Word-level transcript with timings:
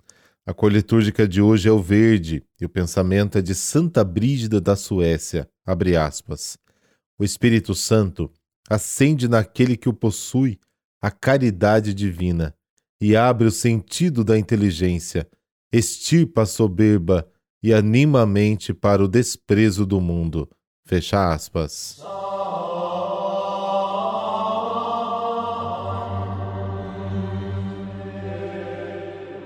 A 0.48 0.54
cor 0.54 0.72
litúrgica 0.72 1.28
de 1.28 1.42
hoje 1.42 1.68
é 1.68 1.72
o 1.74 1.84
verde 1.84 2.42
e 2.58 2.64
o 2.64 2.70
pensamento 2.70 3.38
é 3.38 3.42
de 3.42 3.54
Santa 3.54 4.02
Brígida 4.02 4.62
da 4.62 4.78
Suécia. 4.78 5.46
O 7.20 7.24
Espírito 7.26 7.76
Santo 7.76 8.32
acende 8.70 9.28
naquele 9.28 9.76
que 9.76 9.90
o 9.90 9.94
possui 9.94 10.58
a 11.02 11.12
caridade 11.12 11.94
divina 11.94 12.56
e 13.02 13.14
abre 13.14 13.46
o 13.46 13.52
sentido 13.52 14.24
da 14.24 14.40
inteligência, 14.40 15.28
estirpa 15.70 16.44
a 16.44 16.46
soberba 16.46 17.30
e 17.62 17.74
anima 17.74 18.22
a 18.22 18.26
mente 18.26 18.74
para 18.74 19.04
o 19.04 19.08
desprezo 19.10 19.86
do 19.86 20.00
mundo. 20.00 20.50
Fecha 20.86 21.34
aspas. 21.34 22.00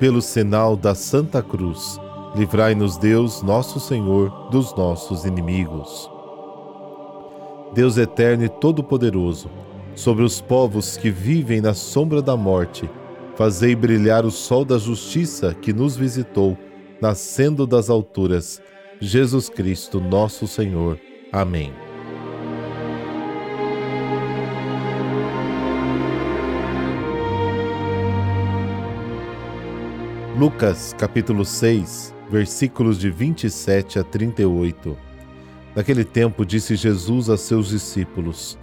Pelo 0.01 0.19
sinal 0.19 0.75
da 0.75 0.95
Santa 0.95 1.43
Cruz, 1.43 2.01
livrai-nos 2.35 2.97
Deus, 2.97 3.43
nosso 3.43 3.79
Senhor, 3.79 4.49
dos 4.49 4.75
nossos 4.75 5.25
inimigos. 5.25 6.09
Deus 7.71 7.99
eterno 7.99 8.43
e 8.43 8.49
todo-poderoso, 8.49 9.51
sobre 9.93 10.23
os 10.23 10.41
povos 10.41 10.97
que 10.97 11.11
vivem 11.11 11.61
na 11.61 11.75
sombra 11.75 12.19
da 12.19 12.35
morte, 12.35 12.89
fazei 13.35 13.75
brilhar 13.75 14.25
o 14.25 14.31
sol 14.31 14.65
da 14.65 14.79
justiça 14.79 15.53
que 15.53 15.71
nos 15.71 15.95
visitou, 15.95 16.57
nascendo 16.99 17.67
das 17.67 17.87
alturas, 17.87 18.59
Jesus 18.99 19.49
Cristo, 19.49 20.01
nosso 20.01 20.47
Senhor. 20.47 20.99
Amém. 21.31 21.90
Lucas 30.41 30.95
capítulo 30.97 31.45
6, 31.45 32.15
versículos 32.27 32.97
de 32.97 33.11
27 33.11 33.99
a 33.99 34.03
38. 34.03 34.97
Naquele 35.75 36.03
tempo 36.03 36.43
disse 36.43 36.75
Jesus 36.75 37.29
a 37.29 37.37
seus 37.37 37.67
discípulos: 37.69 38.57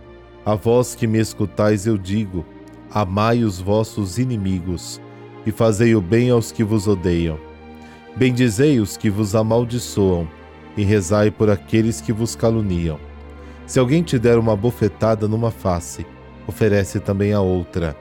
A 0.44 0.56
vós 0.56 0.96
que 0.96 1.06
me 1.06 1.20
escutais 1.20 1.86
eu 1.86 1.96
digo: 1.96 2.44
Amai 2.90 3.44
os 3.44 3.60
vossos 3.60 4.18
inimigos 4.18 5.00
e 5.46 5.52
fazei 5.52 5.94
o 5.94 6.00
bem 6.00 6.30
aos 6.30 6.50
que 6.50 6.64
vos 6.64 6.88
odeiam. 6.88 7.38
Bendizei 8.16 8.80
os 8.80 8.96
que 8.96 9.08
vos 9.08 9.36
amaldiçoam 9.36 10.28
e 10.76 10.82
rezai 10.82 11.30
por 11.30 11.48
aqueles 11.48 12.00
que 12.00 12.12
vos 12.12 12.34
caluniam. 12.34 12.98
Se 13.68 13.78
alguém 13.78 14.02
te 14.02 14.18
der 14.18 14.36
uma 14.36 14.56
bofetada 14.56 15.28
numa 15.28 15.52
face, 15.52 16.04
oferece 16.44 16.98
também 16.98 17.32
a 17.32 17.40
outra. 17.40 17.96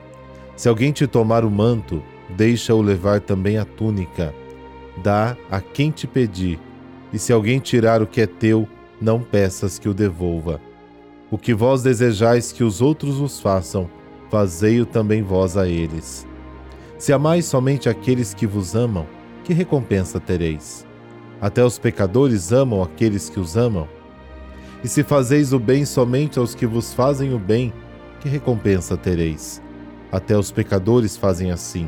Se 0.56 0.67
alguém 0.67 0.91
te 0.91 1.06
tomar 1.06 1.45
o 1.45 1.52
manto, 1.52 2.02
deixa-o 2.30 2.81
levar 2.81 3.22
também 3.22 3.58
a 3.58 3.66
túnica. 3.66 4.33
Dá 5.03 5.38
a 5.50 5.61
quem 5.61 5.92
te 5.92 6.08
pedir, 6.08 6.59
e 7.14 7.19
se 7.19 7.31
alguém 7.31 7.59
tirar 7.59 8.02
o 8.02 8.08
que 8.08 8.22
é 8.22 8.28
teu, 8.28 8.67
não 9.00 9.22
peças 9.22 9.78
que 9.78 9.88
o 9.88 9.94
devolva. 9.94 10.59
O 11.30 11.38
que 11.38 11.53
vós 11.53 11.84
desejais 11.84 12.52
que 12.52 12.64
os 12.64 12.81
outros 12.81 13.17
vos 13.17 13.39
façam, 13.39 13.89
fazei-o 14.30 14.86
também 14.86 15.22
vós 15.22 15.58
a 15.58 15.67
eles. 15.67 16.25
Se 16.97 17.13
amais 17.13 17.46
somente 17.46 17.88
aqueles 17.90 18.34
que 18.34 18.47
vos 18.47 18.75
amam, 18.75 19.06
que 19.44 19.53
recompensa 19.53 20.19
tereis? 20.19 20.85
Até 21.40 21.63
os 21.63 21.78
pecadores 21.78 22.51
amam 22.51 22.81
aqueles 22.81 23.30
que 23.30 23.40
os 23.40 23.56
amam? 23.56 23.88
E 24.84 24.88
se 24.88 25.03
fazeis 25.03 25.53
o 25.53 25.59
bem 25.59 25.85
somente 25.85 26.40
aos 26.40 26.56
que 26.56 26.66
vos 26.66 26.94
fazem 26.94 27.34
o 27.34 27.40
bem, 27.40 27.72
que 28.19 28.28
recompensa 28.28 28.97
tereis? 28.97 29.62
Até 30.12 30.38
os 30.38 30.51
pecadores 30.51 31.16
fazem 31.16 31.51
assim. 31.51 31.88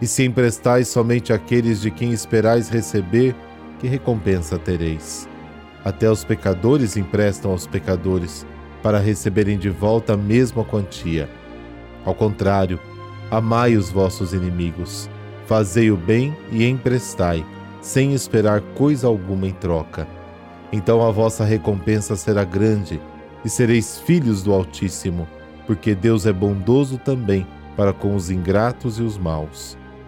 E 0.00 0.06
se 0.06 0.24
emprestais 0.24 0.88
somente 0.88 1.32
àqueles 1.32 1.80
de 1.80 1.90
quem 1.90 2.12
esperais 2.12 2.68
receber, 2.68 3.34
que 3.80 3.88
recompensa 3.88 4.58
tereis? 4.58 5.28
Até 5.84 6.10
os 6.10 6.24
pecadores 6.24 6.96
emprestam 6.96 7.50
aos 7.50 7.66
pecadores, 7.66 8.46
para 8.82 8.98
receberem 8.98 9.58
de 9.58 9.68
volta 9.68 10.14
a 10.14 10.16
mesma 10.16 10.64
quantia. 10.64 11.28
Ao 12.04 12.14
contrário, 12.14 12.78
amai 13.30 13.76
os 13.76 13.90
vossos 13.90 14.32
inimigos, 14.32 15.10
fazei 15.46 15.90
o 15.90 15.96
bem 15.96 16.36
e 16.52 16.64
emprestai, 16.64 17.44
sem 17.80 18.12
esperar 18.12 18.60
coisa 18.76 19.08
alguma 19.08 19.48
em 19.48 19.52
troca. 19.52 20.06
Então 20.72 21.04
a 21.04 21.10
vossa 21.10 21.44
recompensa 21.44 22.14
será 22.14 22.44
grande, 22.44 23.00
e 23.44 23.48
sereis 23.48 23.98
filhos 23.98 24.42
do 24.42 24.52
Altíssimo, 24.52 25.26
porque 25.66 25.94
Deus 25.94 26.26
é 26.26 26.32
bondoso 26.32 26.98
também 26.98 27.46
para 27.76 27.92
com 27.92 28.14
os 28.14 28.30
ingratos 28.30 28.98
e 28.98 29.02
os 29.02 29.16
maus. 29.16 29.76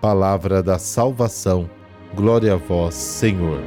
palavra 0.00 0.62
da 0.62 0.78
salvação. 0.78 1.68
Glória 2.14 2.54
a 2.54 2.56
vós, 2.56 2.94
Senhor. 2.94 3.60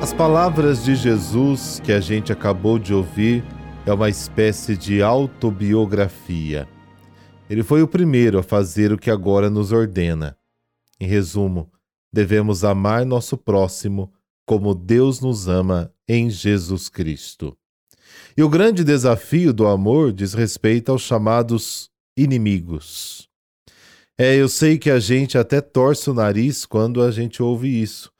As 0.00 0.12
palavras 0.12 0.84
de 0.84 0.94
Jesus 0.94 1.80
que 1.84 1.92
a 1.92 2.00
gente 2.00 2.32
acabou 2.32 2.78
de 2.78 2.94
ouvir 2.94 3.44
é 3.84 3.92
uma 3.92 4.08
espécie 4.08 4.76
de 4.76 5.02
autobiografia. 5.02 6.68
Ele 7.48 7.62
foi 7.62 7.82
o 7.82 7.88
primeiro 7.88 8.38
a 8.38 8.42
fazer 8.42 8.92
o 8.92 8.98
que 8.98 9.10
agora 9.10 9.48
nos 9.48 9.72
ordena. 9.72 10.36
Em 11.00 11.06
resumo, 11.06 11.70
devemos 12.12 12.64
amar 12.64 13.04
nosso 13.04 13.36
próximo 13.36 14.12
como 14.46 14.74
Deus 14.74 15.20
nos 15.20 15.46
ama 15.46 15.92
em 16.08 16.30
Jesus 16.30 16.88
Cristo. 16.88 17.56
E 18.36 18.42
o 18.42 18.48
grande 18.48 18.82
desafio 18.82 19.52
do 19.52 19.66
amor 19.66 20.12
diz 20.12 20.32
respeito 20.32 20.90
aos 20.90 21.02
chamados 21.02 21.90
inimigos. 22.16 23.28
É, 24.16 24.34
eu 24.34 24.48
sei 24.48 24.78
que 24.78 24.90
a 24.90 24.98
gente 24.98 25.36
até 25.36 25.60
torce 25.60 26.10
o 26.10 26.14
nariz 26.14 26.64
quando 26.64 27.02
a 27.02 27.10
gente 27.10 27.42
ouve 27.42 27.68
isso, 27.68 28.10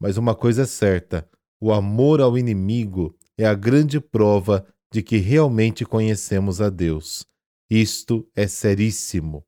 mas 0.00 0.16
uma 0.16 0.34
coisa 0.34 0.62
é 0.62 0.66
certa: 0.66 1.28
o 1.60 1.72
amor 1.72 2.20
ao 2.20 2.36
inimigo 2.36 3.14
é 3.36 3.46
a 3.46 3.54
grande 3.54 3.98
prova 4.00 4.66
de 4.92 5.02
que 5.02 5.16
realmente 5.16 5.84
conhecemos 5.84 6.60
a 6.60 6.70
Deus. 6.70 7.26
Isto 7.70 8.26
é 8.34 8.46
seríssimo. 8.46 9.44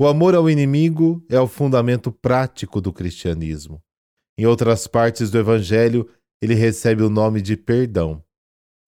O 0.00 0.06
amor 0.06 0.32
ao 0.36 0.48
inimigo 0.48 1.20
é 1.28 1.40
o 1.40 1.48
fundamento 1.48 2.12
prático 2.12 2.80
do 2.80 2.92
cristianismo. 2.92 3.82
Em 4.38 4.46
outras 4.46 4.86
partes 4.86 5.28
do 5.28 5.38
Evangelho, 5.38 6.08
ele 6.40 6.54
recebe 6.54 7.02
o 7.02 7.10
nome 7.10 7.42
de 7.42 7.56
perdão. 7.56 8.22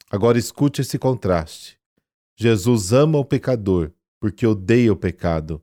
Agora 0.09 0.39
escute 0.39 0.83
esse 0.83 1.01
contraste. 1.01 1.77
Jesus 2.39 2.93
ama 2.93 3.19
o 3.19 3.25
pecador 3.25 3.91
porque 4.21 4.47
odeia 4.47 4.93
o 4.93 4.97
pecado. 4.97 5.61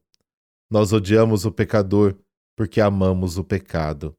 Nós 0.69 0.91
odiamos 0.91 1.45
o 1.45 1.51
pecador 1.51 2.17
porque 2.53 2.81
amamos 2.81 3.38
o 3.38 3.43
pecado. 3.43 4.13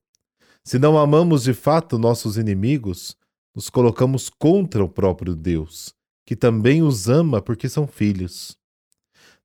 Se 0.65 0.79
não 0.79 0.97
amamos 0.97 1.43
de 1.43 1.53
fato 1.53 1.99
nossos 1.99 2.39
inimigos, 2.39 3.15
nos 3.55 3.69
colocamos 3.69 4.31
contra 4.31 4.83
o 4.83 4.89
próprio 4.89 5.37
Deus, 5.37 5.95
que 6.25 6.35
também 6.35 6.83
os 6.83 7.07
ama 7.07 7.43
porque 7.43 7.69
são 7.69 7.87
filhos. 7.87 8.58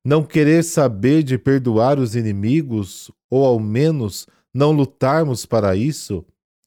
Não 0.04 0.22
querer 0.22 0.62
saber 0.62 1.22
de 1.22 1.38
perdoar 1.38 1.98
os 1.98 2.14
inimigos, 2.14 3.10
ou 3.30 3.46
ao 3.46 3.58
menos 3.58 4.26
não 4.52 4.70
lutarmos 4.70 5.46
para 5.46 5.74
isso, 5.74 6.22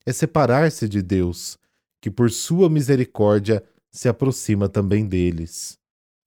é 0.07 0.11
separar-se 0.11 0.89
de 0.89 1.03
Deus, 1.03 1.55
que 2.01 2.09
por 2.09 2.31
sua 2.31 2.67
misericórdia 2.67 3.63
se 3.91 4.09
aproxima 4.09 4.67
também 4.67 5.05
deles. 5.05 5.77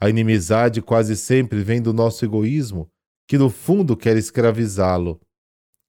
A 0.00 0.08
inimizade 0.08 0.80
quase 0.80 1.16
sempre 1.16 1.62
vem 1.64 1.82
do 1.82 1.92
nosso 1.92 2.24
egoísmo, 2.24 2.88
que 3.26 3.36
no 3.36 3.50
fundo 3.50 3.96
quer 3.96 4.16
escravizá-lo. 4.16 5.20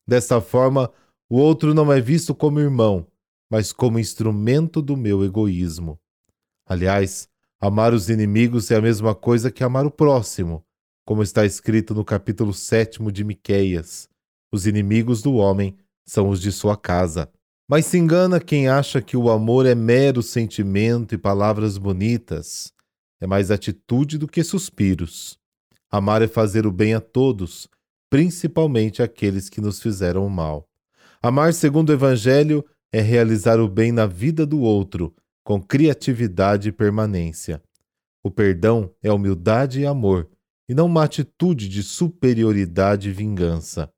Desta 0.07 0.41
forma, 0.41 0.91
o 1.29 1.37
outro 1.37 1.73
não 1.73 1.93
é 1.93 2.01
visto 2.01 2.33
como 2.33 2.59
irmão, 2.59 3.05
mas 3.49 3.71
como 3.71 3.99
instrumento 3.99 4.81
do 4.81 4.97
meu 4.97 5.23
egoísmo. 5.23 5.99
Aliás, 6.65 7.29
amar 7.59 7.93
os 7.93 8.09
inimigos 8.09 8.71
é 8.71 8.75
a 8.75 8.81
mesma 8.81 9.13
coisa 9.13 9.51
que 9.51 9.63
amar 9.63 9.85
o 9.85 9.91
próximo, 9.91 10.65
como 11.05 11.23
está 11.23 11.45
escrito 11.45 11.93
no 11.93 12.05
capítulo 12.05 12.53
7 12.53 12.99
de 13.11 13.23
Miqueias. 13.23 14.07
Os 14.51 14.67
inimigos 14.67 15.21
do 15.21 15.35
homem 15.35 15.75
são 16.05 16.29
os 16.29 16.41
de 16.41 16.51
sua 16.51 16.77
casa. 16.77 17.29
Mas 17.67 17.85
se 17.85 17.97
engana 17.97 18.39
quem 18.39 18.67
acha 18.67 19.01
que 19.01 19.15
o 19.15 19.29
amor 19.29 19.65
é 19.65 19.73
mero 19.73 20.21
sentimento 20.21 21.15
e 21.15 21.17
palavras 21.17 21.77
bonitas. 21.77 22.73
É 23.19 23.27
mais 23.27 23.49
atitude 23.49 24.17
do 24.17 24.27
que 24.27 24.43
suspiros. 24.43 25.37
Amar 25.89 26.21
é 26.21 26.27
fazer 26.27 26.65
o 26.65 26.71
bem 26.71 26.93
a 26.93 26.99
todos, 26.99 27.67
principalmente 28.09 29.01
aqueles 29.03 29.49
que 29.49 29.61
nos 29.61 29.81
fizeram 29.81 30.25
o 30.25 30.29
mal. 30.29 30.67
Amar, 31.21 31.53
segundo 31.53 31.89
o 31.89 31.93
Evangelho, 31.93 32.65
é 32.91 32.99
realizar 32.99 33.59
o 33.59 33.69
bem 33.69 33.91
na 33.91 34.05
vida 34.05 34.45
do 34.45 34.59
outro, 34.59 35.13
com 35.43 35.61
criatividade 35.61 36.69
e 36.69 36.71
permanência. 36.71 37.61
O 38.23 38.29
perdão 38.31 38.93
é 39.01 39.11
humildade 39.11 39.81
e 39.81 39.85
amor, 39.85 40.29
e 40.71 40.73
não 40.73 40.85
uma 40.85 41.03
atitude 41.03 41.67
de 41.67 41.83
superioridade 41.83 43.09
e 43.09 43.11
vingança. 43.11 43.91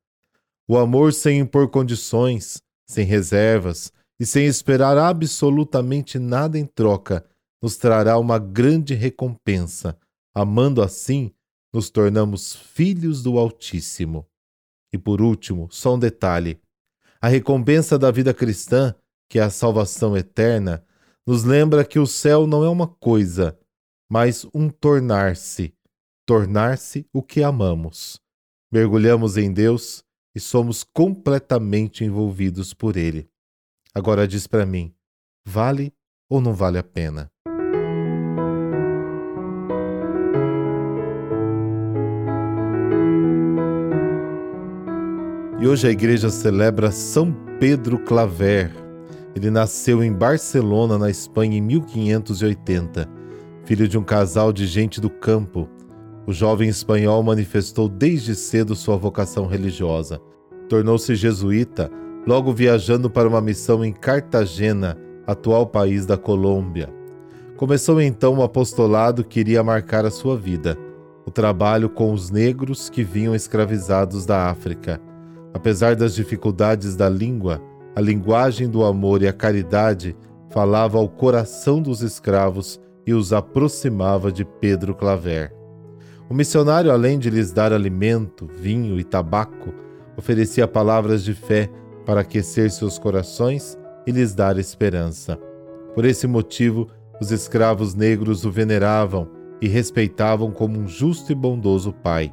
O 0.66 0.76
amor 0.76 1.12
sem 1.12 1.38
impor 1.38 1.70
condições, 1.70 2.60
sem 2.84 3.06
reservas 3.06 3.92
e 4.18 4.26
sem 4.26 4.46
esperar 4.46 4.98
absolutamente 4.98 6.18
nada 6.18 6.58
em 6.58 6.66
troca, 6.66 7.24
nos 7.62 7.76
trará 7.76 8.18
uma 8.18 8.40
grande 8.40 8.92
recompensa. 8.92 9.96
Amando 10.34 10.82
assim, 10.82 11.30
nos 11.72 11.90
tornamos 11.90 12.56
filhos 12.56 13.22
do 13.22 13.38
Altíssimo. 13.38 14.26
E 14.92 14.98
por 14.98 15.22
último, 15.22 15.68
só 15.70 15.94
um 15.94 15.98
detalhe: 15.98 16.60
a 17.20 17.28
recompensa 17.28 17.96
da 17.96 18.10
vida 18.10 18.34
cristã, 18.34 18.92
que 19.30 19.38
é 19.38 19.42
a 19.42 19.50
salvação 19.50 20.16
eterna, 20.16 20.84
nos 21.24 21.44
lembra 21.44 21.84
que 21.84 22.00
o 22.00 22.06
céu 22.06 22.48
não 22.48 22.64
é 22.64 22.68
uma 22.68 22.88
coisa, 22.88 23.56
mas 24.10 24.44
um 24.52 24.68
tornar-se, 24.68 25.73
tornar-se 26.26 27.06
o 27.12 27.22
que 27.22 27.42
amamos. 27.42 28.20
Mergulhamos 28.72 29.36
em 29.36 29.52
Deus 29.52 30.02
e 30.34 30.40
somos 30.40 30.82
completamente 30.82 32.04
envolvidos 32.04 32.74
por 32.74 32.96
Ele. 32.96 33.28
Agora 33.94 34.26
diz 34.26 34.46
para 34.46 34.66
mim: 34.66 34.92
vale 35.46 35.92
ou 36.28 36.40
não 36.40 36.52
vale 36.52 36.78
a 36.78 36.82
pena? 36.82 37.30
E 45.60 45.66
hoje 45.66 45.86
a 45.86 45.90
igreja 45.90 46.28
celebra 46.28 46.90
São 46.90 47.32
Pedro 47.58 47.98
Claver. 47.98 48.70
Ele 49.34 49.50
nasceu 49.50 50.04
em 50.04 50.12
Barcelona, 50.12 50.98
na 50.98 51.08
Espanha, 51.08 51.56
em 51.56 51.60
1580. 51.60 53.08
Filho 53.64 53.88
de 53.88 53.96
um 53.96 54.04
casal 54.04 54.52
de 54.52 54.66
gente 54.66 55.00
do 55.00 55.08
campo, 55.08 55.68
o 56.26 56.32
jovem 56.32 56.68
espanhol 56.68 57.22
manifestou 57.22 57.88
desde 57.88 58.34
cedo 58.34 58.74
sua 58.74 58.96
vocação 58.96 59.46
religiosa. 59.46 60.20
Tornou-se 60.68 61.14
jesuíta, 61.14 61.90
logo 62.26 62.52
viajando 62.52 63.10
para 63.10 63.28
uma 63.28 63.40
missão 63.40 63.84
em 63.84 63.92
Cartagena, 63.92 64.96
atual 65.26 65.66
país 65.66 66.06
da 66.06 66.16
Colômbia. 66.16 66.92
Começou 67.56 68.00
então 68.00 68.34
um 68.34 68.42
apostolado 68.42 69.22
que 69.22 69.40
iria 69.40 69.62
marcar 69.62 70.04
a 70.04 70.10
sua 70.10 70.36
vida: 70.36 70.78
o 71.26 71.30
trabalho 71.30 71.90
com 71.90 72.12
os 72.12 72.30
negros 72.30 72.88
que 72.88 73.04
vinham 73.04 73.34
escravizados 73.34 74.24
da 74.24 74.48
África. 74.48 75.00
Apesar 75.52 75.94
das 75.94 76.14
dificuldades 76.14 76.96
da 76.96 77.08
língua, 77.08 77.62
a 77.94 78.00
linguagem 78.00 78.68
do 78.68 78.84
amor 78.84 79.22
e 79.22 79.28
a 79.28 79.32
caridade 79.32 80.16
falava 80.50 80.98
ao 80.98 81.08
coração 81.08 81.80
dos 81.80 82.02
escravos 82.02 82.80
e 83.06 83.12
os 83.12 83.32
aproximava 83.32 84.32
de 84.32 84.44
Pedro 84.44 84.94
Claver. 84.94 85.63
O 86.28 86.34
missionário, 86.34 86.90
além 86.90 87.18
de 87.18 87.28
lhes 87.28 87.52
dar 87.52 87.72
alimento, 87.72 88.46
vinho 88.46 88.98
e 88.98 89.04
tabaco, 89.04 89.74
oferecia 90.16 90.66
palavras 90.66 91.22
de 91.22 91.34
fé 91.34 91.70
para 92.06 92.22
aquecer 92.22 92.70
seus 92.70 92.98
corações 92.98 93.76
e 94.06 94.10
lhes 94.10 94.34
dar 94.34 94.58
esperança. 94.58 95.38
Por 95.94 96.04
esse 96.04 96.26
motivo, 96.26 96.88
os 97.20 97.30
escravos 97.30 97.94
negros 97.94 98.44
o 98.44 98.50
veneravam 98.50 99.28
e 99.60 99.68
respeitavam 99.68 100.50
como 100.50 100.78
um 100.78 100.88
justo 100.88 101.30
e 101.30 101.34
bondoso 101.34 101.92
pai. 101.92 102.32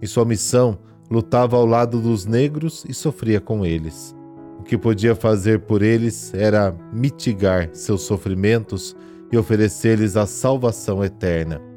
Em 0.00 0.06
sua 0.06 0.24
missão, 0.24 0.78
lutava 1.08 1.56
ao 1.56 1.64
lado 1.64 2.00
dos 2.00 2.26
negros 2.26 2.84
e 2.88 2.92
sofria 2.92 3.40
com 3.40 3.64
eles. 3.64 4.14
O 4.58 4.64
que 4.64 4.76
podia 4.76 5.14
fazer 5.14 5.60
por 5.60 5.80
eles 5.80 6.34
era 6.34 6.74
mitigar 6.92 7.70
seus 7.72 8.02
sofrimentos 8.02 8.96
e 9.30 9.38
oferecer-lhes 9.38 10.16
a 10.16 10.26
salvação 10.26 11.04
eterna. 11.04 11.71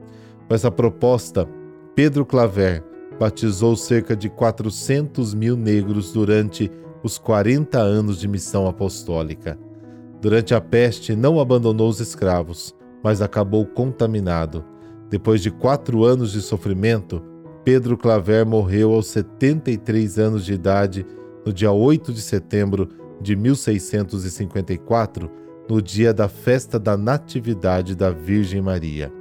Com 0.48 0.54
essa 0.54 0.70
proposta, 0.70 1.48
Pedro 1.96 2.26
Claver 2.26 2.84
batizou 3.20 3.76
cerca 3.76 4.16
de 4.16 4.30
400 4.30 5.34
mil 5.34 5.58
negros 5.58 6.12
durante 6.12 6.70
os 7.02 7.18
40 7.18 7.80
anos 7.80 8.20
de 8.20 8.28
missão 8.28 8.68
apostólica. 8.68 9.58
Durante 10.22 10.54
a 10.54 10.62
peste, 10.62 11.16
não 11.16 11.40
abandonou 11.40 11.90
os 11.90 12.00
escravos, 12.00 12.76
mas 13.04 13.22
acabou 13.22 13.66
contaminado. 13.66 14.64
Depois 15.10 15.42
de 15.42 15.50
quatro 15.50 16.04
anos 16.04 16.32
de 16.32 16.42
sofrimento, 16.42 17.24
Pedro 17.64 17.98
Claver 17.98 18.46
morreu 18.46 18.94
aos 18.94 19.08
73 19.08 20.20
anos 20.20 20.46
de 20.46 20.54
idade 20.54 21.06
no 21.46 21.54
dia 21.54 21.72
8 21.72 22.14
de 22.14 22.22
setembro 22.22 22.90
de 23.22 23.36
1654, 23.36 25.32
no 25.70 25.82
dia 25.82 26.14
da 26.14 26.28
festa 26.28 26.78
da 26.78 26.96
Natividade 26.98 27.96
da 27.96 28.12
Virgem 28.12 28.62
Maria. 28.62 29.12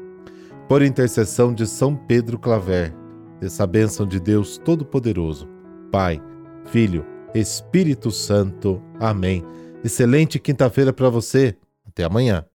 Por 0.69 0.83
intercessão 0.83 1.53
de 1.53 1.67
São 1.67 1.95
Pedro 1.95 2.39
Claver, 2.39 2.95
essa 3.41 3.67
bênção 3.67 4.07
de 4.07 4.19
Deus 4.19 4.57
Todo-Poderoso, 4.57 5.47
Pai, 5.93 6.23
Filho, 6.65 7.05
Espírito 7.35 8.11
Santo. 8.11 8.83
Amém. 8.99 9.45
Excelente 9.85 10.39
quinta-feira 10.39 10.91
para 10.91 11.11
você. 11.11 11.55
Até 11.87 12.05
amanhã. 12.05 12.47